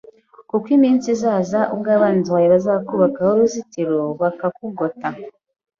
[0.49, 5.07] Kuko iminsi izaza ubwo abanzi bawe bazakubakaho uruzitiro bakakugota